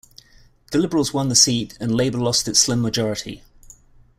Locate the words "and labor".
1.79-2.17